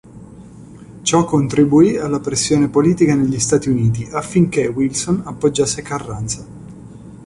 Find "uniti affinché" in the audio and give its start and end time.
3.69-4.65